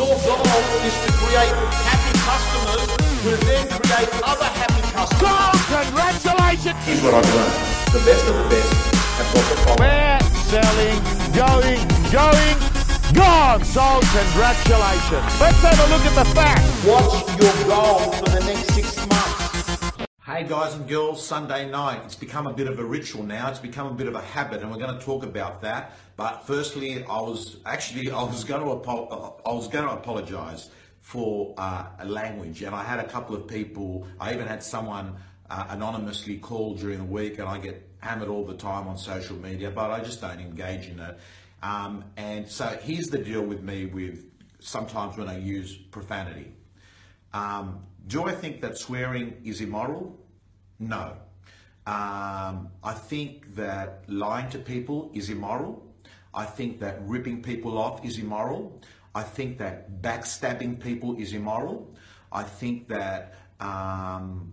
Your 0.00 0.16
goal 0.16 0.40
is 0.80 0.96
to 1.04 1.12
create 1.12 1.52
happy 1.84 2.16
customers 2.24 2.88
who 3.20 3.36
then 3.44 3.68
create 3.68 4.08
other 4.24 4.48
happy 4.48 4.80
customers. 4.96 5.60
Congratulations! 5.68 6.80
Here's 6.88 7.02
what 7.04 7.20
I've 7.20 7.28
learned. 7.28 7.52
The 7.92 8.00
best 8.08 8.24
of 8.24 8.32
the 8.32 8.48
best 8.48 8.72
have 9.20 9.28
got 9.28 9.44
the 9.44 9.56
following. 9.60 9.84
We're 9.84 10.24
selling, 10.48 10.96
going, 11.36 11.84
going, 12.08 12.56
gone. 13.12 13.62
Sold. 13.62 14.00
Congratulations. 14.08 15.36
Let's 15.36 15.60
have 15.68 15.76
a 15.76 15.86
look 15.92 16.04
at 16.08 16.14
the 16.16 16.24
facts. 16.32 16.64
What's 16.88 17.20
your 17.36 17.68
goal 17.68 18.10
for 18.12 18.30
the 18.30 18.40
next 18.40 18.72
six 18.72 18.96
months? 19.04 19.39
Hey 20.30 20.46
guys 20.46 20.74
and 20.74 20.88
girls, 20.88 21.26
Sunday 21.26 21.68
night. 21.68 22.02
It's 22.04 22.14
become 22.14 22.46
a 22.46 22.52
bit 22.52 22.68
of 22.68 22.78
a 22.78 22.84
ritual 22.84 23.24
now. 23.24 23.50
It's 23.50 23.58
become 23.58 23.88
a 23.88 23.94
bit 23.94 24.06
of 24.06 24.14
a 24.14 24.20
habit, 24.20 24.62
and 24.62 24.70
we're 24.70 24.78
going 24.78 24.96
to 24.96 25.04
talk 25.04 25.24
about 25.24 25.60
that. 25.62 25.96
But 26.14 26.46
firstly, 26.46 27.02
I 27.02 27.20
was 27.20 27.56
actually 27.66 28.12
I 28.12 28.22
was 28.22 28.44
going 28.44 28.62
to 28.62 28.70
apo- 28.70 29.40
I 29.44 29.52
was 29.52 29.66
going 29.66 29.86
to 29.86 29.90
apologise 29.90 30.70
for 31.00 31.52
uh, 31.58 31.86
language, 32.04 32.62
and 32.62 32.76
I 32.76 32.84
had 32.84 33.00
a 33.00 33.08
couple 33.08 33.34
of 33.34 33.48
people. 33.48 34.06
I 34.20 34.32
even 34.32 34.46
had 34.46 34.62
someone 34.62 35.16
uh, 35.50 35.66
anonymously 35.70 36.38
call 36.38 36.76
during 36.76 36.98
the 36.98 37.04
week, 37.04 37.40
and 37.40 37.48
I 37.48 37.58
get 37.58 37.90
hammered 37.98 38.28
all 38.28 38.44
the 38.44 38.56
time 38.56 38.86
on 38.86 38.96
social 38.98 39.34
media, 39.34 39.72
but 39.72 39.90
I 39.90 39.98
just 39.98 40.20
don't 40.20 40.38
engage 40.38 40.86
in 40.86 41.00
it. 41.00 41.18
Um, 41.60 42.04
and 42.16 42.48
so 42.48 42.78
here's 42.80 43.08
the 43.08 43.18
deal 43.18 43.42
with 43.42 43.62
me 43.62 43.86
with 43.86 44.30
sometimes 44.60 45.16
when 45.16 45.28
I 45.28 45.40
use 45.40 45.76
profanity. 45.76 46.52
Um, 47.32 47.80
do 48.06 48.24
I 48.24 48.32
think 48.32 48.60
that 48.62 48.78
swearing 48.78 49.40
is 49.44 49.60
immoral? 49.60 50.18
No. 50.80 51.16
Um, 51.86 52.70
I 52.82 52.94
think 52.94 53.54
that 53.54 54.04
lying 54.08 54.48
to 54.50 54.58
people 54.58 55.10
is 55.14 55.28
immoral. 55.30 55.86
I 56.32 56.44
think 56.44 56.80
that 56.80 56.98
ripping 57.02 57.42
people 57.42 57.78
off 57.78 58.04
is 58.04 58.18
immoral. 58.18 58.80
I 59.14 59.22
think 59.22 59.58
that 59.58 60.02
backstabbing 60.02 60.80
people 60.80 61.16
is 61.16 61.32
immoral. 61.32 61.94
I 62.32 62.44
think 62.44 62.88
that 62.88 63.34
um, 63.58 64.52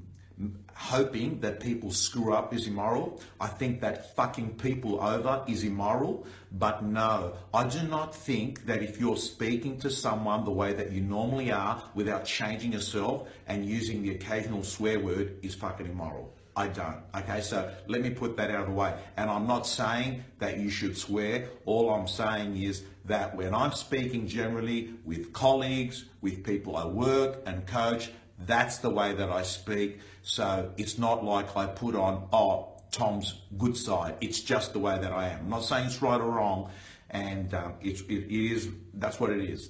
hoping 0.73 1.39
that 1.39 1.59
people 1.59 1.91
screw 1.91 2.33
up 2.33 2.53
is 2.53 2.67
immoral. 2.67 3.19
I 3.41 3.47
think 3.47 3.81
that 3.81 4.15
fucking 4.15 4.55
people 4.55 5.01
over 5.01 5.43
is 5.47 5.63
immoral. 5.63 6.25
But 6.51 6.83
no, 6.83 7.33
I 7.53 7.67
do 7.67 7.81
not 7.83 8.15
think 8.15 8.65
that 8.67 8.83
if 8.83 8.99
you're 8.99 9.17
speaking 9.17 9.79
to 9.79 9.89
someone 9.89 10.45
the 10.45 10.51
way 10.51 10.73
that 10.73 10.91
you 10.91 11.01
normally 11.01 11.51
are 11.51 11.81
without 11.95 12.25
changing 12.25 12.73
yourself 12.73 13.27
and 13.47 13.65
using 13.65 14.03
the 14.03 14.11
occasional 14.11 14.63
swear 14.63 14.99
word 14.99 15.37
is 15.41 15.55
fucking 15.55 15.87
immoral. 15.87 16.33
I 16.55 16.67
don't. 16.69 17.01
Okay, 17.15 17.41
so 17.41 17.71
let 17.87 18.01
me 18.01 18.09
put 18.09 18.35
that 18.37 18.49
out 18.49 18.61
of 18.61 18.67
the 18.67 18.73
way. 18.73 18.95
And 19.15 19.29
I'm 19.29 19.45
not 19.45 19.67
saying 19.67 20.23
that 20.39 20.57
you 20.57 20.71
should 20.71 20.97
swear. 20.97 21.49
All 21.65 21.91
I'm 21.91 22.07
saying 22.07 22.57
is 22.57 22.83
that 23.05 23.35
when 23.35 23.53
I'm 23.53 23.73
speaking 23.73 24.27
generally 24.27 24.95
with 25.05 25.33
colleagues, 25.33 26.05
with 26.21 26.43
people 26.43 26.75
I 26.75 26.85
work 26.85 27.43
and 27.45 27.65
coach, 27.67 28.09
that's 28.37 28.77
the 28.79 28.89
way 28.89 29.13
that 29.13 29.29
I 29.29 29.43
speak. 29.43 29.99
So 30.21 30.71
it's 30.77 30.97
not 30.97 31.23
like 31.23 31.55
I 31.57 31.67
put 31.67 31.95
on, 31.95 32.27
oh, 32.31 32.73
Tom's 32.91 33.41
good 33.57 33.75
side. 33.75 34.15
It's 34.21 34.41
just 34.41 34.73
the 34.73 34.79
way 34.79 34.97
that 34.97 35.11
I 35.11 35.29
am. 35.29 35.41
I'm 35.41 35.49
not 35.49 35.65
saying 35.65 35.87
it's 35.87 36.01
right 36.01 36.19
or 36.19 36.31
wrong, 36.31 36.69
and 37.09 37.53
um, 37.53 37.73
it, 37.81 38.01
it, 38.09 38.25
it 38.25 38.51
is, 38.51 38.69
that's 38.93 39.19
what 39.19 39.29
it 39.31 39.41
is. 39.41 39.69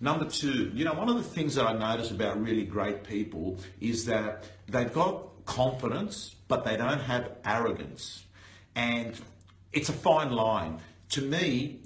Number 0.00 0.24
two, 0.24 0.70
you 0.74 0.84
know, 0.84 0.94
one 0.94 1.08
of 1.08 1.16
the 1.16 1.22
things 1.22 1.54
that 1.54 1.64
I 1.64 1.72
notice 1.72 2.10
about 2.10 2.40
really 2.42 2.64
great 2.64 3.04
people 3.04 3.58
is 3.80 4.06
that 4.06 4.44
they've 4.66 4.92
got 4.92 5.44
confidence, 5.44 6.34
but 6.48 6.64
they 6.64 6.76
don't 6.76 7.00
have 7.00 7.30
arrogance. 7.44 8.24
And 8.74 9.14
it's 9.72 9.88
a 9.88 9.92
fine 9.92 10.32
line. 10.32 10.80
To 11.10 11.22
me, 11.22 11.82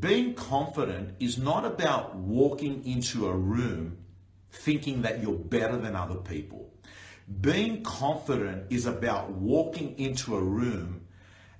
being 0.00 0.34
confident 0.34 1.14
is 1.20 1.38
not 1.38 1.64
about 1.64 2.16
walking 2.16 2.84
into 2.84 3.28
a 3.28 3.32
room 3.32 3.98
thinking 4.66 5.02
that 5.02 5.22
you're 5.22 5.42
better 5.56 5.76
than 5.76 5.94
other 5.94 6.16
people. 6.16 6.68
Being 7.40 7.84
confident 7.84 8.64
is 8.68 8.84
about 8.84 9.30
walking 9.30 9.96
into 9.96 10.36
a 10.36 10.42
room 10.42 11.06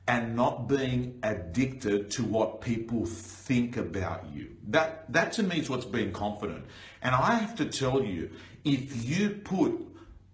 and 0.09 0.35
not 0.35 0.67
being 0.67 1.21
addicted 1.23 2.11
to 2.11 2.25
what 2.25 2.61
people 2.61 3.07
think 3.07 3.77
about 3.77 4.27
you. 4.35 4.57
That 4.69 5.13
that 5.13 5.33
to 5.35 5.45
me 5.45 5.61
is 5.61 5.71
what's 5.71 5.85
being 5.85 6.13
confident. 6.13 6.65
And 7.01 7.15
I 7.15 7.35
have 7.35 7.55
to 7.57 7.67
tell 7.67 8.03
you, 8.03 8.31
if 8.65 9.05
you 9.05 9.31
put 9.31 9.73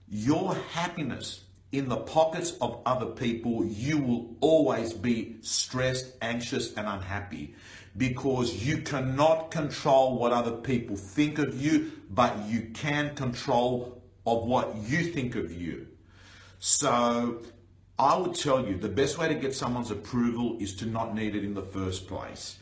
your 0.08 0.54
happiness 0.72 1.42
in 1.72 1.88
the 1.88 1.96
pockets 1.96 2.52
of 2.60 2.80
other 2.84 3.06
people, 3.06 3.64
you 3.64 3.98
will 3.98 4.36
always 4.40 4.92
be 4.92 5.36
stressed, 5.40 6.12
anxious, 6.20 6.74
and 6.74 6.86
unhappy 6.86 7.54
because 7.96 8.64
you 8.64 8.78
cannot 8.78 9.50
control 9.50 10.18
what 10.18 10.32
other 10.32 10.52
people 10.52 10.96
think 10.96 11.38
of 11.38 11.60
you, 11.60 11.92
but 12.10 12.36
you 12.46 12.70
can 12.74 13.14
control 13.14 14.02
of 14.26 14.44
what 14.44 14.76
you 14.76 15.04
think 15.12 15.34
of 15.34 15.50
you. 15.50 15.86
So 16.58 17.42
I 17.98 18.16
would 18.16 18.34
tell 18.34 18.66
you 18.66 18.76
the 18.76 18.88
best 18.88 19.18
way 19.18 19.28
to 19.28 19.34
get 19.34 19.54
someone's 19.54 19.90
approval 19.90 20.58
is 20.60 20.74
to 20.76 20.86
not 20.86 21.14
need 21.14 21.34
it 21.34 21.44
in 21.44 21.54
the 21.54 21.62
first 21.62 22.06
place. 22.06 22.58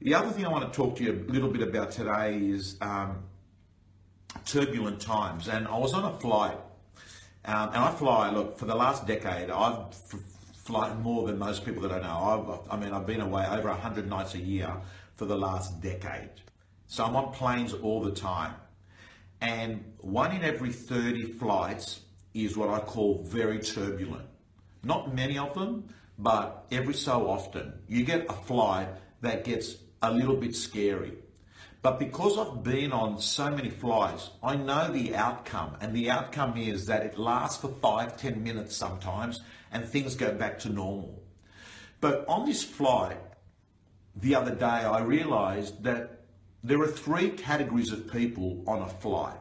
The 0.00 0.14
other 0.14 0.30
thing 0.30 0.44
I 0.44 0.48
want 0.48 0.70
to 0.72 0.76
talk 0.76 0.96
to 0.96 1.04
you 1.04 1.12
a 1.28 1.32
little 1.32 1.50
bit 1.50 1.62
about 1.62 1.92
today 1.92 2.38
is 2.38 2.76
um, 2.80 3.24
turbulent 4.44 5.00
times. 5.00 5.48
And 5.48 5.66
I 5.66 5.76
was 5.78 5.92
on 5.92 6.04
a 6.04 6.18
flight 6.18 6.56
um, 7.48 7.70
and 7.70 7.78
I 7.78 7.90
fly, 7.92 8.30
look, 8.30 8.58
for 8.58 8.66
the 8.66 8.74
last 8.74 9.06
decade, 9.06 9.48
I've 9.48 9.86
f- 9.88 10.20
flown 10.52 11.00
more 11.00 11.26
than 11.26 11.38
most 11.38 11.64
people 11.64 11.80
that 11.80 11.92
I 11.92 12.00
know. 12.00 12.60
I've, 12.68 12.72
I 12.72 12.76
mean, 12.76 12.92
I've 12.92 13.06
been 13.06 13.22
away 13.22 13.46
over 13.46 13.70
100 13.70 14.06
nights 14.06 14.34
a 14.34 14.38
year 14.38 14.70
for 15.16 15.24
the 15.24 15.34
last 15.34 15.80
decade. 15.80 16.28
So 16.88 17.06
I'm 17.06 17.16
on 17.16 17.32
planes 17.32 17.72
all 17.72 18.02
the 18.02 18.10
time. 18.10 18.54
And 19.40 19.94
one 19.96 20.32
in 20.32 20.44
every 20.44 20.72
30 20.72 21.32
flights 21.32 22.00
is 22.34 22.54
what 22.54 22.68
I 22.68 22.80
call 22.80 23.22
very 23.22 23.60
turbulent. 23.60 24.28
Not 24.82 25.14
many 25.14 25.38
of 25.38 25.54
them, 25.54 25.88
but 26.18 26.66
every 26.70 26.92
so 26.92 27.30
often 27.30 27.80
you 27.88 28.04
get 28.04 28.26
a 28.28 28.34
flight 28.34 28.88
that 29.22 29.44
gets 29.44 29.76
a 30.02 30.12
little 30.12 30.36
bit 30.36 30.54
scary. 30.54 31.14
But 31.80 31.98
because 31.98 32.36
I've 32.36 32.64
been 32.64 32.92
on 32.92 33.20
so 33.20 33.50
many 33.50 33.70
flights, 33.70 34.30
I 34.42 34.56
know 34.56 34.90
the 34.90 35.14
outcome. 35.14 35.76
And 35.80 35.94
the 35.94 36.10
outcome 36.10 36.56
is 36.56 36.86
that 36.86 37.06
it 37.06 37.18
lasts 37.18 37.60
for 37.60 37.68
five, 37.68 38.16
ten 38.16 38.42
minutes 38.42 38.76
sometimes, 38.76 39.40
and 39.70 39.84
things 39.84 40.16
go 40.16 40.32
back 40.32 40.58
to 40.60 40.70
normal. 40.70 41.22
But 42.00 42.24
on 42.26 42.46
this 42.46 42.64
flight, 42.64 43.18
the 44.16 44.34
other 44.34 44.54
day, 44.54 44.66
I 44.66 45.00
realized 45.00 45.84
that 45.84 46.24
there 46.64 46.80
are 46.82 46.88
three 46.88 47.30
categories 47.30 47.92
of 47.92 48.10
people 48.10 48.64
on 48.66 48.82
a 48.82 48.88
flight. 48.88 49.38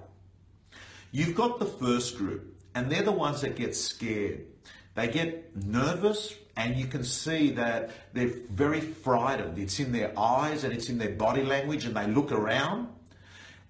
You've 1.11 1.35
got 1.35 1.59
the 1.59 1.65
first 1.65 2.17
group, 2.17 2.55
and 2.75 2.91
they're 2.91 3.01
the 3.01 3.11
ones 3.11 3.41
that 3.41 3.55
get 3.55 3.75
scared. 3.75 4.45
They 4.93 5.07
get 5.07 5.55
nervous, 5.55 6.35
and 6.57 6.75
you 6.75 6.88
can 6.88 7.03
see 7.03 7.51
that 7.51 7.91
they're 8.13 8.34
very 8.50 8.81
frightened. 8.81 9.59
It's 9.59 9.79
in 9.79 9.91
their 9.91 10.12
eyes 10.19 10.63
and 10.63 10.73
it's 10.73 10.90
in 10.90 10.97
their 10.97 11.12
body 11.12 11.44
language, 11.44 11.85
and 11.85 11.95
they 11.95 12.07
look 12.07 12.31
around, 12.31 12.90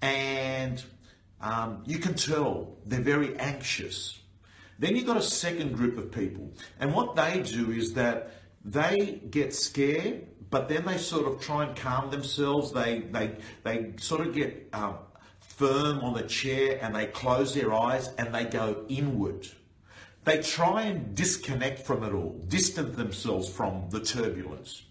and 0.02 0.84
um, 1.42 1.84
you 1.86 2.00
can 2.00 2.16
tell 2.16 2.78
they're 2.86 3.02
very 3.02 3.38
anxious. 3.38 4.20
Then 4.80 4.96
you've 4.96 5.06
got 5.06 5.18
a 5.18 5.22
second 5.22 5.75
group 5.75 5.98
of 5.98 6.12
people, 6.12 6.53
and 6.80 6.94
what 6.94 7.16
they 7.16 7.42
do 7.42 7.72
is 7.72 7.94
that 7.94 8.31
they 8.64 9.22
get 9.30 9.54
scared, 9.54 10.25
but 10.50 10.69
then 10.69 10.86
they 10.86 10.98
sort 10.98 11.28
of 11.28 11.42
try 11.42 11.66
and 11.66 11.75
calm 11.75 12.09
themselves. 12.09 12.72
They 12.72 13.00
they 13.12 13.36
they 13.64 13.94
sort 13.98 14.25
of 14.25 14.34
get 14.34 14.69
um, 14.72 14.96
firm 15.42 16.00
on 16.00 16.14
the 16.14 16.24
chair, 16.24 16.80
and 16.81 16.96
they 16.96 17.08
close 17.08 17.54
their 17.54 17.74
eyes 17.74 18.09
and 18.18 18.34
they 18.34 18.46
go 18.46 18.86
inward. 18.88 19.48
They 20.27 20.41
try 20.41 20.81
and 20.81 21.15
disconnect 21.15 21.85
from 21.85 22.03
it 22.03 22.11
all, 22.11 22.38
distance 22.49 22.97
themselves 22.97 23.47
from 23.47 23.89
the 23.91 24.01
turbulence. 24.01 24.83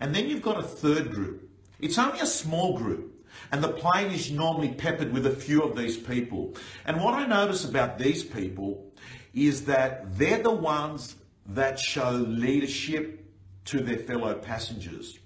And 0.00 0.12
then 0.12 0.28
you've 0.28 0.42
got 0.42 0.58
a 0.58 0.64
third 0.64 1.12
group. 1.12 1.48
It's 1.78 1.96
only 1.96 2.18
a 2.18 2.26
small 2.26 2.76
group. 2.76 3.24
And 3.52 3.62
the 3.62 3.68
plane 3.68 4.10
is 4.10 4.32
normally 4.32 4.70
peppered 4.70 5.12
with 5.12 5.26
a 5.26 5.30
few 5.30 5.62
of 5.62 5.76
these 5.76 5.96
people. 5.96 6.56
And 6.84 7.00
what 7.00 7.14
I 7.14 7.24
notice 7.24 7.64
about 7.64 8.00
these 8.00 8.24
people 8.24 8.92
is 9.32 9.66
that 9.66 10.18
they're 10.18 10.42
the 10.42 10.50
ones 10.50 11.14
that 11.46 11.78
show 11.78 12.10
leadership 12.10 13.24
to 13.66 13.78
their 13.78 13.98
fellow 13.98 14.34
passengers. 14.34 15.20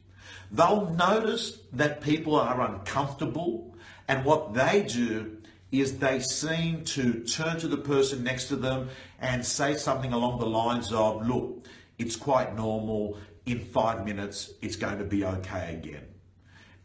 They'll 0.53 0.91
notice 0.91 1.59
that 1.73 2.03
people 2.03 2.37
are 2.37 2.61
uncomfortable, 2.61 3.75
and 4.09 4.27
what 4.27 4.53
they 4.53 4.83
do 4.83 5.39
is 5.81 5.99
they 5.99 6.21
seem 6.21 6.85
to 6.85 7.21
turn 7.25 7.59
to 7.61 7.69
the 7.69 7.77
person 7.77 8.25
next 8.25 8.49
to 8.49 8.57
them 8.57 8.89
and 9.21 9.45
say 9.45 9.75
something 9.75 10.13
along 10.13 10.41
the 10.41 10.47
lines 10.47 10.93
of, 10.93 11.27
look, 11.27 11.67
it's 11.99 12.17
quite 12.17 12.57
normal. 12.57 13.19
In 13.47 13.59
five 13.59 14.05
minutes, 14.07 14.53
it's 14.63 14.77
going 14.77 14.99
to 14.99 15.05
be 15.05 15.25
okay 15.25 15.75
again. 15.75 16.07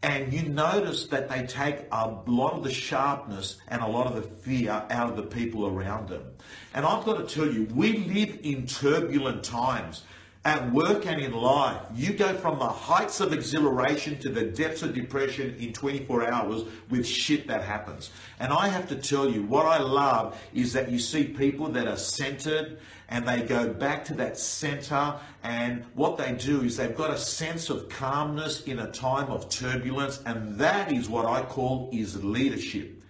And 0.02 0.32
you 0.32 0.42
notice 0.42 1.06
that 1.08 1.28
they 1.28 1.46
take 1.46 1.84
a 1.92 2.08
lot 2.26 2.54
of 2.54 2.64
the 2.64 2.72
sharpness 2.72 3.58
and 3.68 3.82
a 3.82 3.86
lot 3.86 4.06
of 4.06 4.14
the 4.14 4.22
fear 4.22 4.70
out 4.90 5.10
of 5.10 5.16
the 5.16 5.22
people 5.22 5.66
around 5.66 6.08
them. 6.08 6.24
And 6.72 6.86
I've 6.86 7.04
got 7.04 7.16
to 7.26 7.34
tell 7.34 7.50
you, 7.50 7.64
we 7.74 7.98
live 7.98 8.38
in 8.42 8.66
turbulent 8.66 9.44
times. 9.44 10.02
At 10.44 10.72
work 10.72 11.06
and 11.06 11.20
in 11.20 11.32
life. 11.32 11.82
You 11.94 12.14
go 12.14 12.32
from 12.32 12.58
the 12.58 12.68
heights 12.68 13.20
of 13.20 13.34
exhilaration 13.34 14.18
to 14.20 14.30
the 14.30 14.44
depths 14.44 14.82
of 14.82 14.94
depression 14.94 15.54
in 15.58 15.74
24 15.74 16.30
hours 16.30 16.64
with 16.88 17.06
shit 17.06 17.46
that 17.48 17.62
happens. 17.62 18.10
And 18.38 18.50
I 18.50 18.68
have 18.68 18.88
to 18.88 18.96
tell 18.96 19.28
you, 19.28 19.42
what 19.42 19.66
I 19.66 19.78
love 19.78 20.40
is 20.54 20.72
that 20.72 20.90
you 20.90 20.98
see 20.98 21.24
people 21.24 21.68
that 21.72 21.86
are 21.86 21.98
centered 21.98 22.78
and 23.10 23.28
they 23.28 23.42
go 23.42 23.68
back 23.68 24.06
to 24.06 24.14
that 24.14 24.38
center. 24.38 25.16
And 25.42 25.84
what 25.94 26.16
they 26.16 26.32
do 26.32 26.62
is 26.62 26.78
they've 26.78 26.96
got 26.96 27.10
a 27.10 27.18
sense 27.18 27.68
of 27.68 27.90
calmness 27.90 28.62
in 28.62 28.78
a 28.78 28.90
time 28.90 29.28
of 29.30 29.50
turbulence. 29.50 30.22
And 30.24 30.58
that 30.58 30.90
is 30.90 31.10
what 31.10 31.26
I 31.26 31.42
call 31.42 31.90
is 31.92 32.24
leadership. 32.24 33.02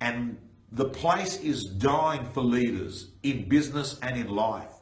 And 0.00 0.36
the 0.70 0.84
place 0.84 1.40
is 1.40 1.64
dying 1.64 2.24
for 2.26 2.42
leaders 2.42 3.08
in 3.24 3.48
business 3.48 3.98
and 4.00 4.16
in 4.16 4.28
life. 4.28 4.77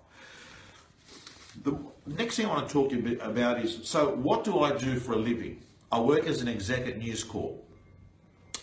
The 1.62 1.78
next 2.06 2.36
thing 2.36 2.46
I 2.46 2.48
want 2.50 2.68
to 2.68 2.72
talk 2.72 2.90
to 2.90 2.96
you 2.96 3.20
about 3.20 3.60
is 3.60 3.80
so 3.84 4.14
what 4.14 4.44
do 4.44 4.60
I 4.60 4.76
do 4.76 4.98
for 4.98 5.12
a 5.12 5.18
living? 5.18 5.62
I 5.90 6.00
work 6.00 6.26
as 6.26 6.40
an 6.40 6.48
exec 6.48 6.86
at 6.86 6.98
News 6.98 7.24
Corp. 7.24 7.62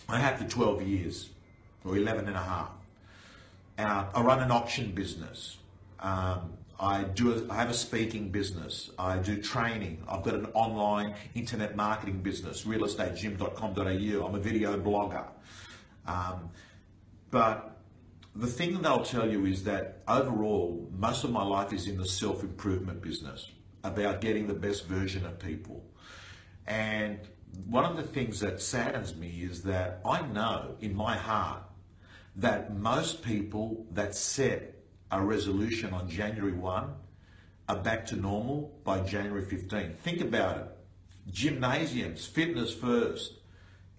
I 0.08 0.18
have 0.18 0.38
for 0.38 0.44
12 0.44 0.82
years 0.82 1.30
or 1.84 1.96
11 1.96 2.26
and 2.26 2.36
a 2.36 2.42
half. 2.42 2.70
I 3.78 4.22
run 4.22 4.40
an 4.40 4.50
auction 4.50 4.92
business. 4.92 5.58
Um, 6.00 6.52
I 6.78 7.04
do. 7.04 7.32
A, 7.32 7.52
I 7.52 7.56
have 7.56 7.70
a 7.70 7.74
speaking 7.74 8.30
business. 8.30 8.90
I 8.98 9.16
do 9.18 9.40
training. 9.40 10.02
I've 10.08 10.22
got 10.22 10.34
an 10.34 10.46
online 10.54 11.14
internet 11.34 11.76
marketing 11.76 12.20
business, 12.20 12.64
realestategym.com.au. 12.64 14.26
I'm 14.26 14.34
a 14.34 14.38
video 14.38 14.76
blogger. 14.78 15.26
Um, 16.06 16.50
but 17.30 17.73
the 18.36 18.46
thing 18.46 18.74
that 18.74 18.86
I'll 18.86 19.04
tell 19.04 19.30
you 19.30 19.46
is 19.46 19.64
that 19.64 20.02
overall, 20.08 20.88
most 20.96 21.24
of 21.24 21.30
my 21.30 21.44
life 21.44 21.72
is 21.72 21.86
in 21.86 21.96
the 21.96 22.06
self 22.06 22.42
improvement 22.42 23.00
business 23.00 23.50
about 23.84 24.20
getting 24.20 24.46
the 24.46 24.54
best 24.54 24.86
version 24.86 25.24
of 25.24 25.38
people. 25.38 25.84
And 26.66 27.20
one 27.66 27.84
of 27.84 27.96
the 27.96 28.02
things 28.02 28.40
that 28.40 28.60
saddens 28.60 29.14
me 29.14 29.28
is 29.28 29.62
that 29.62 30.00
I 30.04 30.22
know 30.22 30.76
in 30.80 30.94
my 30.96 31.16
heart 31.16 31.62
that 32.36 32.76
most 32.76 33.22
people 33.22 33.86
that 33.92 34.16
set 34.16 34.74
a 35.12 35.20
resolution 35.22 35.92
on 35.94 36.08
January 36.08 36.52
1 36.52 36.92
are 37.68 37.76
back 37.76 38.04
to 38.06 38.16
normal 38.16 38.76
by 38.82 38.98
January 39.00 39.44
15. 39.44 39.96
Think 40.02 40.20
about 40.20 40.58
it. 40.58 40.66
Gymnasiums, 41.30 42.26
fitness 42.26 42.74
first, 42.74 43.34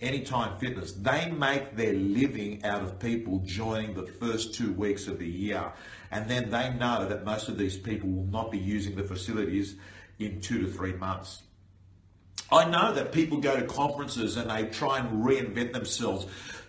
Anytime 0.02 0.58
Fitness, 0.58 0.92
they 0.92 1.32
make 1.32 1.78
their 1.78 1.94
living 1.94 2.64
out 2.66 2.82
of 2.82 3.00
people 3.00 3.40
joining 3.46 3.94
the 3.94 4.06
first 4.06 4.54
two 4.54 4.74
weeks 4.74 5.08
of 5.08 5.20
the 5.20 5.28
year. 5.28 5.72
And 6.12 6.30
then 6.30 6.50
they 6.50 6.70
know 6.74 7.08
that 7.08 7.24
most 7.24 7.48
of 7.48 7.58
these 7.58 7.78
people 7.78 8.10
will 8.10 8.28
not 8.28 8.52
be 8.52 8.58
using 8.58 8.96
the 8.96 9.04
facilities 9.04 9.76
in 10.20 10.42
two 10.42 10.60
to 10.60 10.68
three 10.68 10.94
months. 10.94 11.44
I 12.52 12.70
know 12.70 12.94
that 12.94 13.12
people 13.12 13.40
go 13.40 13.56
to 13.56 13.66
conferences 13.66 14.38
and 14.38 14.50
they 14.50 14.66
try 14.66 15.00
and 15.00 15.24
reinvent 15.24 15.74
themselves, 15.74 16.28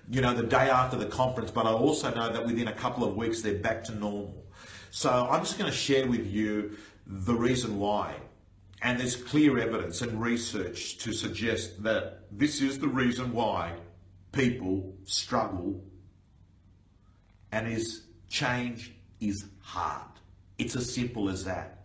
you 0.08 0.20
know, 0.20 0.32
the 0.32 0.44
day 0.44 0.70
after 0.70 0.96
the 0.96 1.06
conference, 1.06 1.50
but 1.50 1.66
I 1.66 1.72
also 1.72 2.14
know 2.14 2.32
that 2.32 2.46
within 2.46 2.68
a 2.68 2.72
couple 2.72 3.04
of 3.04 3.16
weeks 3.16 3.42
they're 3.42 3.58
back 3.58 3.84
to 3.84 3.94
normal. 3.94 4.44
So 4.90 5.10
I'm 5.10 5.40
just 5.40 5.58
going 5.58 5.70
to 5.70 5.76
share 5.76 6.06
with 6.06 6.26
you 6.26 6.76
the 7.06 7.34
reason 7.34 7.78
why. 7.78 8.14
And 8.82 9.00
there's 9.00 9.16
clear 9.16 9.58
evidence 9.58 10.02
and 10.02 10.20
research 10.20 10.98
to 10.98 11.12
suggest 11.12 11.82
that 11.82 12.22
this 12.30 12.60
is 12.60 12.78
the 12.78 12.88
reason 12.88 13.32
why 13.32 13.72
people 14.32 14.94
struggle 15.04 15.82
and 17.52 17.66
is 17.68 18.02
change 18.28 18.92
is 19.20 19.46
hard. 19.60 20.10
It's 20.58 20.76
as 20.76 20.92
simple 20.92 21.30
as 21.30 21.44
that. 21.44 21.84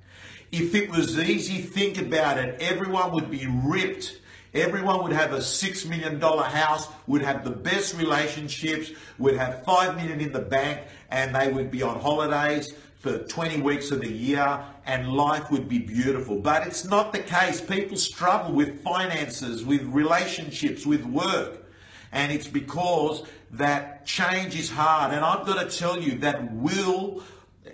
If 0.52 0.76
it 0.76 0.90
was 0.90 1.18
easy, 1.18 1.62
think 1.62 1.98
about 1.98 2.38
it. 2.38 2.62
Everyone 2.62 3.12
would 3.14 3.32
be 3.32 3.48
ripped. 3.66 4.20
Everyone 4.54 5.02
would 5.04 5.14
have 5.14 5.32
a 5.32 5.42
six 5.42 5.86
million 5.86 6.20
dollar 6.20 6.44
house, 6.44 6.90
would 7.08 7.22
have 7.22 7.46
the 7.46 7.52
best 7.52 7.96
relationships, 7.96 8.92
would 9.18 9.38
have 9.38 9.64
five 9.64 9.96
million 9.96 10.20
in 10.20 10.34
the 10.34 10.42
bank, 10.42 10.82
and 11.10 11.34
they 11.34 11.50
would 11.50 11.72
be 11.72 11.82
on 11.84 12.02
holidays 12.02 12.74
for 13.02 13.18
20 13.18 13.62
weeks 13.62 13.90
of 13.90 14.02
the 14.02 14.12
year 14.12 14.64
and 14.86 15.12
life 15.12 15.50
would 15.50 15.68
be 15.68 15.80
beautiful. 15.80 16.38
But 16.38 16.68
it's 16.68 16.86
not 16.86 17.12
the 17.12 17.20
case. 17.20 17.60
People 17.60 17.98
struggle 17.98 18.54
with 18.54 18.84
finances, 18.84 19.66
with 19.66 19.82
relationships, 19.86 20.86
with 20.86 21.04
work. 21.06 21.66
And 22.12 22.32
it's 22.32 22.48
because 22.48 23.24
that 23.52 24.06
change 24.06 24.56
is 24.56 24.70
hard. 24.70 25.14
And 25.14 25.26
I've 25.26 25.48
got 25.48 25.68
to 25.68 25.76
tell 25.76 26.00
you 26.00 26.20
that 26.20 26.54
will, 26.54 27.24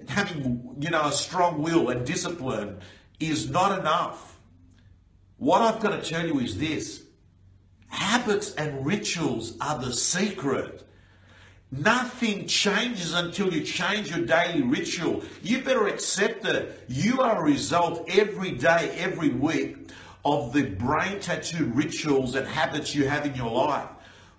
having, 0.07 0.75
you 0.79 0.89
know, 0.91 1.07
a 1.07 1.12
strong 1.12 1.62
will 1.62 1.89
and 1.89 2.06
discipline 2.06 2.79
is 3.19 3.50
not 3.50 3.77
enough. 3.77 4.39
What 5.35 5.62
I've 5.62 5.81
got 5.81 6.01
to 6.01 6.09
tell 6.09 6.25
you 6.25 6.39
is 6.39 6.57
this. 6.57 7.03
Habits 7.89 8.56
and 8.56 8.85
rituals 8.85 9.57
are 9.59 9.77
the 9.77 9.91
secret. 9.91 10.87
Nothing 11.71 12.47
changes 12.47 13.13
until 13.13 13.53
you 13.53 13.61
change 13.61 14.09
your 14.09 14.25
daily 14.25 14.61
ritual. 14.61 15.23
You 15.43 15.61
better 15.61 15.87
accept 15.87 16.45
it. 16.45 16.85
You 16.87 17.19
are 17.21 17.39
a 17.39 17.43
result 17.43 18.09
every 18.09 18.51
day, 18.51 18.95
every 18.97 19.29
week 19.29 19.89
of 20.23 20.53
the 20.53 20.63
brain 20.63 21.19
tattoo 21.19 21.65
rituals 21.65 22.35
and 22.35 22.47
habits 22.47 22.95
you 22.95 23.07
have 23.07 23.25
in 23.25 23.35
your 23.35 23.51
life. 23.51 23.89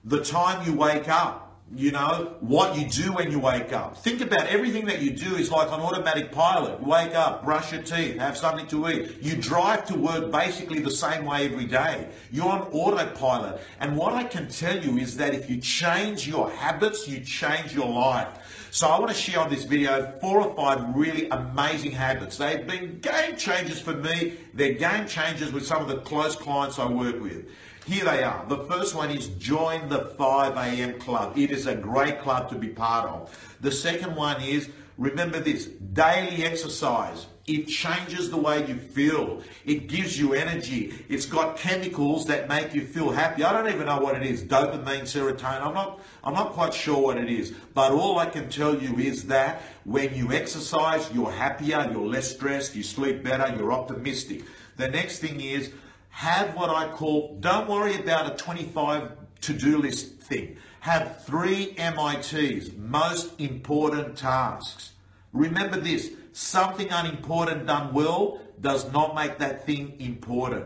The 0.05 0.25
time 0.25 0.67
you 0.67 0.75
wake 0.75 1.09
up, 1.09 1.48
you 1.77 1.93
know, 1.93 2.35
what 2.41 2.79
you 2.79 2.89
do 2.89 3.13
when 3.13 3.31
you 3.31 3.39
wake 3.39 3.73
up. 3.73 3.99
Think 3.99 4.23
about 4.23 4.47
everything 4.47 4.87
that 4.87 5.03
you 5.03 5.11
do 5.11 5.37
is 5.37 5.51
like 5.51 5.71
on 5.71 5.81
automatic 5.81 6.33
pilot. 6.33 6.83
Wake 6.83 7.15
up, 7.15 7.45
brush 7.45 7.73
your 7.73 7.83
teeth, 7.83 8.17
have 8.19 8.39
something 8.39 8.67
to 8.69 8.89
eat. 8.89 9.19
You 9.21 9.37
drive 9.37 9.85
to 9.87 9.95
work 9.95 10.33
basically 10.33 10.81
the 10.81 10.91
same 10.91 11.27
way 11.27 11.45
every 11.45 11.67
day. 11.67 12.09
You're 12.31 12.49
on 12.49 12.63
autopilot. 12.73 13.61
And 13.81 13.97
what 13.97 14.15
I 14.15 14.25
can 14.25 14.49
tell 14.49 14.83
you 14.83 14.97
is 14.97 15.17
that 15.19 15.35
if 15.35 15.51
you 15.51 15.59
change 15.59 16.27
your 16.27 16.51
habits, 16.51 17.07
you 17.07 17.21
change 17.21 17.75
your 17.75 17.89
life. 17.89 18.29
So 18.71 18.89
I 18.89 18.99
want 18.99 19.11
to 19.11 19.17
share 19.17 19.41
on 19.41 19.51
this 19.51 19.65
video 19.65 20.13
four 20.21 20.41
or 20.41 20.55
five 20.55 20.95
really 20.95 21.29
amazing 21.29 21.93
habits. 21.93 22.39
They've 22.39 22.67
been 22.67 22.99
game 23.01 23.37
changers 23.37 23.81
for 23.81 23.95
me. 23.95 24.35
They're 24.55 24.75
game 24.75 25.07
changers 25.07 25.53
with 25.53 25.67
some 25.67 25.83
of 25.83 25.89
the 25.89 25.99
close 25.99 26.35
clients 26.35 26.79
I 26.79 26.87
work 26.87 27.21
with. 27.21 27.47
Here 27.89 28.05
they 28.05 28.23
are. 28.23 28.45
The 28.49 28.59
first 28.65 28.95
one 28.95 29.11
is 29.11 29.29
join 29.39 29.89
the 29.89 30.01
5 30.19 30.57
a.m. 30.59 31.01
club. 31.01 31.39
It 31.39 31.51
is 31.51 31.67
a 31.67 31.75
great 31.75 32.21
club 32.21 32.51
to 32.51 32.55
be 32.55 32.69
part 32.69 33.09
of. 33.09 33.57
The 33.63 33.73
second 33.73 34.15
one 34.15 34.43
is 34.43 34.69
remember 34.99 35.41
this 35.41 35.69
daily 35.95 36.45
exercise. 36.45 37.29
It 37.47 37.67
changes 37.67 38.29
the 38.29 38.37
way 38.37 38.67
you 38.67 38.75
feel. 38.75 39.43
It 39.65 39.89
gives 39.89 40.21
you 40.21 40.35
energy. 40.35 41.03
It's 41.09 41.25
got 41.25 41.57
chemicals 41.57 42.27
that 42.27 42.47
make 42.47 42.75
you 42.75 42.83
feel 42.85 43.11
happy. 43.11 43.43
I 43.43 43.55
don't 43.55 43.73
even 43.73 43.87
know 43.87 44.01
what 44.01 44.17
it 44.17 44.23
is. 44.23 44.43
Dopamine, 44.43 45.05
serotonin. 45.05 45.63
I'm 45.63 45.73
not 45.73 46.01
I'm 46.23 46.35
not 46.35 46.53
quite 46.53 46.75
sure 46.75 46.99
what 46.99 47.17
it 47.17 47.31
is. 47.31 47.55
But 47.73 47.93
all 47.93 48.19
I 48.19 48.27
can 48.27 48.51
tell 48.51 48.79
you 48.79 48.99
is 48.99 49.25
that 49.29 49.63
when 49.85 50.15
you 50.15 50.31
exercise, 50.35 51.11
you're 51.15 51.33
happier, 51.33 51.89
you're 51.91 52.07
less 52.07 52.35
stressed, 52.35 52.77
you 52.77 52.83
sleep 52.83 53.25
better, 53.25 53.51
you're 53.57 53.73
optimistic. 53.73 54.45
The 54.77 54.89
next 54.89 55.21
thing 55.21 55.41
is 55.41 55.73
have 56.19 56.57
what 56.57 56.69
I 56.69 56.89
call, 56.89 57.37
don't 57.39 57.69
worry 57.69 57.95
about 57.95 58.33
a 58.33 58.37
25 58.37 59.13
to 59.43 59.53
do 59.53 59.79
list 59.79 60.17
thing. 60.17 60.57
Have 60.81 61.25
three 61.25 61.77
MITs, 61.79 62.73
most 62.77 63.41
important 63.41 64.19
tasks. 64.19 64.95
Remember 65.33 65.79
this 65.79 66.11
something 66.33 66.89
unimportant 66.91 67.69
done 67.69 67.95
well 67.95 68.41
does 68.61 68.93
not 68.93 69.15
make 69.15 69.39
that 69.39 69.65
thing 69.65 69.95
important. 70.01 70.65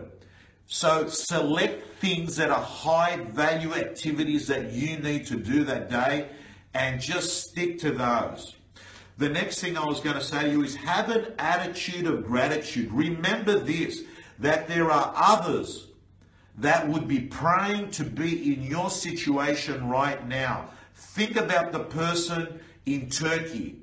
So 0.68 1.06
select 1.08 1.98
things 2.00 2.36
that 2.36 2.48
are 2.48 2.62
high 2.62 3.18
value 3.18 3.74
activities 3.74 4.46
that 4.46 4.72
you 4.72 4.96
need 5.00 5.26
to 5.26 5.36
do 5.36 5.64
that 5.64 5.90
day 5.90 6.28
and 6.72 6.98
just 6.98 7.50
stick 7.50 7.78
to 7.80 7.90
those. 7.90 8.56
The 9.18 9.28
next 9.28 9.60
thing 9.60 9.76
I 9.76 9.84
was 9.84 10.00
going 10.00 10.16
to 10.16 10.24
say 10.24 10.44
to 10.44 10.50
you 10.50 10.64
is 10.64 10.76
have 10.76 11.10
an 11.10 11.34
attitude 11.38 12.06
of 12.06 12.24
gratitude. 12.24 12.90
Remember 12.90 13.58
this 13.58 14.04
that 14.42 14.68
there 14.68 14.90
are 14.90 15.12
others 15.16 15.86
that 16.58 16.86
would 16.88 17.08
be 17.08 17.20
praying 17.20 17.90
to 17.92 18.04
be 18.04 18.52
in 18.52 18.62
your 18.62 18.90
situation 18.90 19.88
right 19.88 20.26
now. 20.28 20.68
Think 20.94 21.36
about 21.36 21.72
the 21.72 21.80
person 21.80 22.60
in 22.84 23.08
Turkey. 23.08 23.76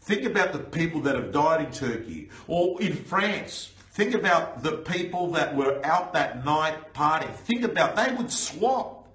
Think 0.00 0.24
about 0.24 0.52
the 0.52 0.60
people 0.60 1.02
that 1.02 1.16
have 1.16 1.32
died 1.32 1.66
in 1.66 1.72
Turkey 1.72 2.30
or 2.46 2.80
in 2.80 2.94
France. 2.94 3.72
Think 3.90 4.14
about 4.14 4.62
the 4.62 4.78
people 4.78 5.32
that 5.32 5.54
were 5.54 5.84
out 5.84 6.12
that 6.14 6.44
night 6.44 6.94
partying. 6.94 7.34
Think 7.34 7.64
about 7.64 7.96
they 7.96 8.14
would 8.14 8.30
swap 8.30 9.08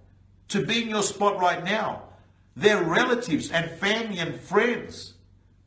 to 0.49 0.65
be 0.65 0.83
in 0.83 0.89
your 0.89 1.03
spot 1.03 1.39
right 1.39 1.63
now. 1.63 2.03
Their 2.55 2.83
relatives 2.83 3.49
and 3.49 3.71
family 3.79 4.19
and 4.19 4.39
friends, 4.39 5.13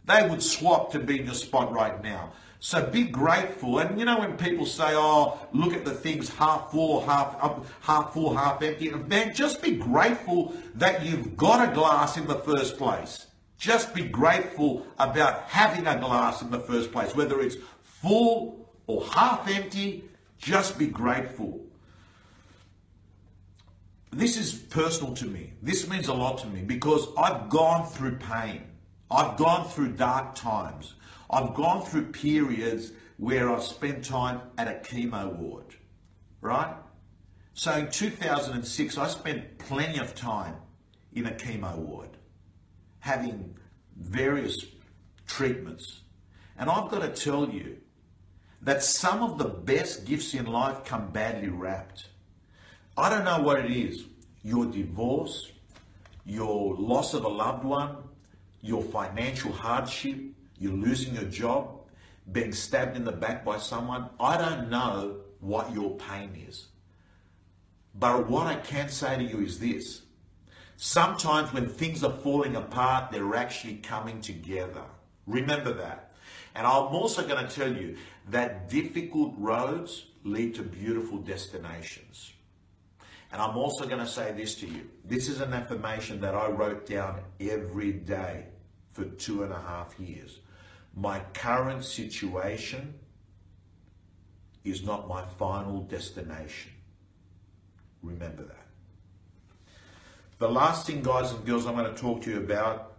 they 0.05 0.29
would 0.29 0.43
swap 0.43 0.93
to 0.93 1.01
be 1.01 1.19
in 1.19 1.27
your 1.27 1.35
spot 1.35 1.73
right 1.73 2.01
now. 2.03 2.33
So 2.59 2.87
be 2.87 3.05
grateful. 3.05 3.79
And 3.79 3.99
you 3.99 4.05
know 4.05 4.19
when 4.19 4.37
people 4.37 4.67
say, 4.67 4.93
"Oh, 4.95 5.39
look 5.53 5.75
at 5.75 5.85
the 5.85 5.93
things 5.93 6.29
half 6.29 6.71
full, 6.71 7.05
half 7.07 7.37
half 7.81 8.13
full, 8.13 8.37
half 8.37 8.63
empty," 8.63 8.91
man, 8.91 9.35
just 9.35 9.63
be 9.63 9.73
grateful 9.73 10.55
that 10.75 11.05
you've 11.05 11.37
got 11.37 11.69
a 11.69 11.73
glass 11.73 12.17
in 12.17 12.27
the 12.27 12.37
first 12.37 12.79
place. 12.79 13.27
Just 13.59 13.95
be 13.95 14.05
grateful 14.05 14.87
about 14.99 15.43
having 15.49 15.87
a 15.87 15.99
glass 15.99 16.43
in 16.43 16.51
the 16.51 16.61
first 16.61 16.93
place, 16.93 17.15
whether 17.15 17.41
it's 17.41 17.57
full 17.83 18.69
or 18.87 19.05
half 19.07 19.49
empty, 19.49 20.05
just 20.39 20.79
be 20.79 20.87
grateful. 20.87 21.61
This 24.13 24.37
is 24.37 24.55
personal 24.55 25.15
to 25.15 25.27
me. 25.27 25.53
This 25.63 25.89
means 25.89 26.09
a 26.09 26.15
lot 26.15 26.39
to 26.39 26.47
me 26.47 26.63
because 26.63 27.09
I've 27.19 27.49
gone 27.49 27.87
through 27.87 28.17
pain. 28.17 28.63
I've 29.11 29.37
gone 29.37 29.69
through 29.69 29.93
dark 29.93 30.35
times. 30.35 30.95
I've 31.31 31.55
gone 31.55 31.85
through 31.85 32.13
periods 32.13 32.93
where 33.17 33.51
I've 33.51 33.63
spent 33.63 34.05
time 34.05 34.43
at 34.59 34.69
a 34.69 34.81
chemo 34.89 35.35
ward, 35.35 35.75
right? 36.41 36.75
So 37.55 37.73
in 37.73 37.91
2006, 37.91 38.99
I 38.99 39.09
spent 39.09 39.59
plenty 39.59 39.99
of 39.99 40.15
time 40.15 40.57
in 41.15 41.27
a 41.27 41.33
chemo 41.33 41.77
ward, 41.77 42.11
having 43.01 43.57
various 43.97 44.67
treatments. 45.27 46.03
And 46.59 46.69
I've 46.69 46.91
got 46.91 47.01
to 47.01 47.09
tell 47.09 47.49
you 47.49 47.79
that 48.63 48.83
some 48.83 49.23
of 49.23 49.39
the 49.39 49.45
best 49.45 50.05
gifts 50.05 50.35
in 50.35 50.47
life 50.47 50.85
come 50.85 51.11
badly 51.11 51.49
wrapped. 51.49 52.09
I 52.97 53.09
don't 53.09 53.25
know 53.25 53.41
what 53.41 53.65
it 53.65 53.71
is 53.71 54.05
your 54.43 54.67
divorce, 54.67 55.51
your 56.25 56.77
loss 56.77 57.15
of 57.15 57.25
a 57.25 57.29
loved 57.29 57.65
one, 57.65 57.97
your 58.61 58.83
financial 58.83 59.51
hardship, 59.51 60.21
you're 60.59 60.73
losing 60.73 61.15
your 61.15 61.25
job, 61.25 61.81
being 62.33 62.53
stabbed 62.53 62.97
in 62.97 63.05
the 63.05 63.13
back 63.13 63.45
by 63.45 63.59
someone. 63.59 64.11
I 64.19 64.37
don't 64.37 64.71
know 64.71 65.19
what 65.41 65.73
your 65.73 65.97
pain 65.97 66.31
is. 66.49 66.67
But 67.95 68.29
what 68.29 68.47
I 68.47 68.57
can 68.57 68.89
say 68.89 69.17
to 69.17 69.23
you 69.23 69.41
is 69.41 69.59
this. 69.59 70.03
Sometimes 70.77 71.53
when 71.53 71.69
things 71.69 72.05
are 72.05 72.13
falling 72.13 72.57
apart, 72.57 73.11
they're 73.11 73.35
actually 73.35 73.77
coming 73.77 74.21
together. 74.21 74.83
Remember 75.27 75.73
that. 75.73 76.13
And 76.55 76.67
I'm 76.67 76.95
also 76.95 77.27
going 77.27 77.47
to 77.47 77.55
tell 77.55 77.73
you 77.73 77.97
that 78.31 78.69
difficult 78.69 79.35
roads 79.39 80.07
lead 80.25 80.55
to 80.57 80.63
beautiful 80.63 81.19
destinations. 81.19 82.33
And 83.33 83.41
I'm 83.41 83.57
also 83.57 83.87
going 83.87 84.01
to 84.01 84.07
say 84.07 84.33
this 84.33 84.55
to 84.57 84.67
you. 84.67 84.89
This 85.05 85.29
is 85.29 85.41
an 85.41 85.53
affirmation 85.53 86.21
that 86.21 86.35
I 86.35 86.49
wrote 86.49 86.87
down 86.87 87.21
every 87.41 87.93
day 87.93 88.47
for 88.91 89.05
two 89.05 89.43
and 89.43 89.53
a 89.53 89.61
half 89.61 89.99
years. 89.99 90.41
My 90.97 91.21
current 91.35 91.85
situation 91.85 92.95
is 94.65 94.83
not 94.83 95.07
my 95.07 95.23
final 95.39 95.83
destination. 95.83 96.73
Remember 98.03 98.45
that. 98.45 98.67
The 100.39 100.49
last 100.49 100.87
thing, 100.87 101.03
guys 101.03 101.33
and 101.33 101.45
girls, 101.45 101.67
I'm 101.67 101.77
going 101.77 101.95
to 101.95 102.01
talk 102.01 102.23
to 102.23 102.31
you 102.31 102.39
about 102.39 102.95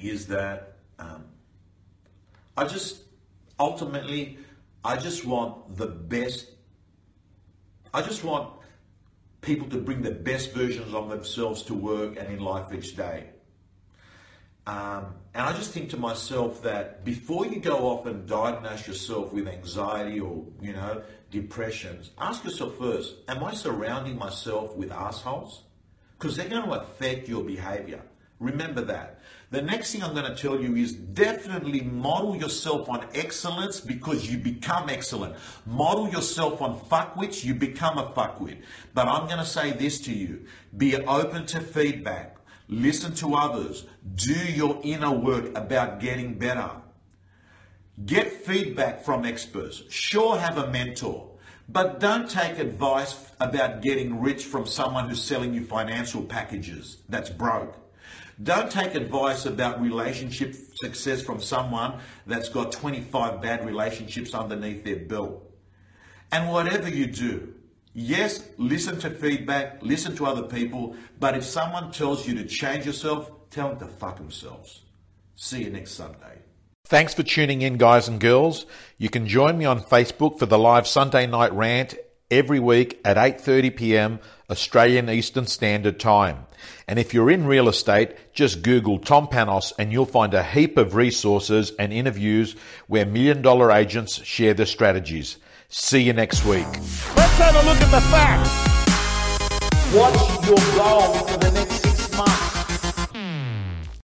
is 0.00 0.26
that 0.28 0.76
um, 0.98 1.24
I 2.56 2.66
just 2.66 3.02
ultimately, 3.58 4.38
I 4.84 4.96
just 4.96 5.24
want 5.24 5.76
the 5.76 5.86
best. 5.86 6.46
I 7.92 8.02
just 8.02 8.22
want 8.22 8.52
people 9.40 9.68
to 9.68 9.78
bring 9.78 10.02
the 10.02 10.10
best 10.10 10.52
versions 10.52 10.92
of 10.94 11.08
themselves 11.08 11.62
to 11.62 11.74
work 11.74 12.16
and 12.18 12.28
in 12.28 12.40
life 12.40 12.72
each 12.72 12.96
day. 12.96 13.30
Um, 14.68 15.14
and 15.32 15.44
I 15.46 15.54
just 15.54 15.72
think 15.72 15.88
to 15.90 15.96
myself 15.96 16.62
that 16.62 17.02
before 17.02 17.46
you 17.46 17.58
go 17.58 17.88
off 17.88 18.04
and 18.04 18.26
diagnose 18.26 18.86
yourself 18.86 19.32
with 19.32 19.48
anxiety 19.48 20.20
or, 20.20 20.44
you 20.60 20.74
know, 20.74 21.00
depressions, 21.30 22.10
ask 22.18 22.44
yourself 22.44 22.76
first, 22.76 23.14
am 23.28 23.42
I 23.42 23.54
surrounding 23.54 24.18
myself 24.18 24.76
with 24.76 24.92
assholes? 24.92 25.62
Because 26.18 26.36
they're 26.36 26.50
going 26.50 26.64
to 26.64 26.72
affect 26.72 27.30
your 27.30 27.44
behavior. 27.44 28.02
Remember 28.40 28.82
that. 28.82 29.20
The 29.50 29.62
next 29.62 29.92
thing 29.92 30.02
I'm 30.02 30.12
going 30.12 30.30
to 30.30 30.36
tell 30.36 30.60
you 30.60 30.76
is 30.76 30.92
definitely 30.92 31.80
model 31.80 32.36
yourself 32.36 32.90
on 32.90 33.06
excellence 33.14 33.80
because 33.80 34.30
you 34.30 34.36
become 34.36 34.90
excellent. 34.90 35.34
Model 35.64 36.10
yourself 36.10 36.60
on 36.60 36.78
fuckwits, 36.78 37.42
you 37.42 37.54
become 37.54 37.96
a 37.96 38.10
fuckwit. 38.10 38.58
But 38.92 39.08
I'm 39.08 39.24
going 39.24 39.38
to 39.38 39.46
say 39.46 39.72
this 39.72 39.98
to 40.02 40.12
you 40.12 40.44
be 40.76 40.94
open 40.96 41.46
to 41.46 41.60
feedback, 41.60 42.37
listen 42.68 43.14
to 43.14 43.34
others, 43.34 43.86
do 44.14 44.34
your 44.34 44.80
inner 44.82 45.10
work 45.12 45.56
about 45.56 46.00
getting 46.00 46.38
better. 46.38 46.70
Get 48.04 48.32
feedback 48.32 49.04
from 49.04 49.24
experts. 49.24 49.82
Sure, 49.88 50.38
have 50.38 50.58
a 50.58 50.70
mentor. 50.70 51.28
But 51.68 52.00
don't 52.00 52.30
take 52.30 52.58
advice 52.58 53.30
about 53.40 53.82
getting 53.82 54.20
rich 54.20 54.44
from 54.44 54.66
someone 54.66 55.08
who's 55.08 55.22
selling 55.22 55.52
you 55.52 55.64
financial 55.64 56.22
packages 56.22 56.98
that's 57.08 57.28
broke. 57.28 57.76
Don't 58.42 58.70
take 58.70 58.94
advice 58.94 59.46
about 59.46 59.82
relationship 59.82 60.54
success 60.76 61.22
from 61.22 61.40
someone 61.40 61.98
that's 62.26 62.48
got 62.48 62.70
25 62.70 63.42
bad 63.42 63.66
relationships 63.66 64.32
underneath 64.32 64.84
their 64.84 64.96
belt. 64.96 65.42
And 66.30 66.48
whatever 66.48 66.88
you 66.88 67.06
do, 67.06 67.54
yes, 67.98 68.48
listen 68.56 68.98
to 69.00 69.10
feedback, 69.10 69.82
listen 69.82 70.14
to 70.16 70.26
other 70.26 70.44
people, 70.44 70.96
but 71.18 71.36
if 71.36 71.44
someone 71.44 71.90
tells 71.90 72.26
you 72.26 72.34
to 72.36 72.44
change 72.44 72.86
yourself, 72.86 73.30
tell 73.50 73.70
them 73.70 73.78
to 73.80 73.86
fuck 73.86 74.16
themselves. 74.16 74.82
See 75.36 75.64
you 75.64 75.70
next 75.70 75.92
Sunday. 75.92 76.38
Thanks 76.86 77.14
for 77.14 77.22
tuning 77.22 77.62
in, 77.62 77.76
guys 77.76 78.08
and 78.08 78.20
girls. 78.20 78.66
You 78.96 79.10
can 79.10 79.26
join 79.26 79.58
me 79.58 79.64
on 79.64 79.80
Facebook 79.80 80.38
for 80.38 80.46
the 80.46 80.58
live 80.58 80.86
Sunday 80.86 81.26
night 81.26 81.52
rant 81.52 81.96
every 82.30 82.60
week 82.60 83.00
at 83.04 83.16
8:30 83.16 83.76
p.m. 83.76 84.20
Australian 84.48 85.10
Eastern 85.10 85.46
Standard 85.46 86.00
Time. 86.00 86.46
And 86.86 86.98
if 86.98 87.12
you're 87.12 87.30
in 87.30 87.46
real 87.46 87.68
estate, 87.68 88.16
just 88.32 88.62
Google 88.62 88.98
Tom 88.98 89.26
Panos 89.26 89.72
and 89.78 89.92
you'll 89.92 90.06
find 90.06 90.34
a 90.34 90.42
heap 90.42 90.78
of 90.78 90.94
resources 90.94 91.72
and 91.78 91.92
interviews 91.92 92.56
where 92.86 93.04
million 93.04 93.42
dollar 93.42 93.70
agents 93.70 94.24
share 94.24 94.54
their 94.54 94.66
strategies. 94.66 95.36
See 95.70 96.00
you 96.00 96.14
next 96.14 96.46
week. 96.46 96.66
Let's 96.66 97.36
have 97.36 97.54
a 97.54 97.62
look 97.68 97.76
at 97.78 97.90
the 97.90 98.00
facts. 98.08 98.48
What's 99.94 100.46
your 100.46 100.56
goal 100.78 101.12
for 101.26 101.36
the 101.36 101.50
next 101.50 101.67